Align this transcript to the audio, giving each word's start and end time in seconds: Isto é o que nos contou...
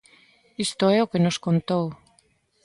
Isto 0.65 0.85
é 0.95 0.99
o 1.01 1.09
que 1.11 1.23
nos 1.25 1.37
contou... 1.45 1.85